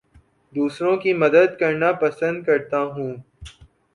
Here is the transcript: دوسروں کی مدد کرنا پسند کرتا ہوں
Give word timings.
دوسروں 0.55 0.95
کی 0.97 1.13
مدد 1.13 1.59
کرنا 1.59 1.91
پسند 2.01 2.43
کرتا 2.45 2.79
ہوں 2.85 3.15